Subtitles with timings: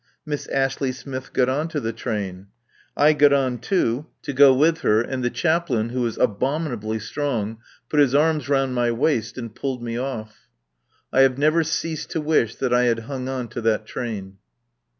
[0.25, 2.47] Miss Ashley Smith got on to the train.
[2.97, 7.59] I got on too, to go with her, and the Chaplain, who is abominably strong,
[7.87, 10.47] put his arms round my waist and pulled me off.
[11.13, 14.37] I have never ceased to wish that I had hung on to that train.